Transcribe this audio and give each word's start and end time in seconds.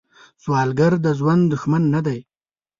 سوالګر 0.43 0.93
د 1.05 1.07
ژوند 1.19 1.43
دښمن 1.51 1.83
نه 1.93 2.01
دی 2.05 2.19